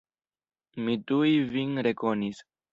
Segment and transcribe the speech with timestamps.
[0.87, 2.45] Mi tuj vin rekonis.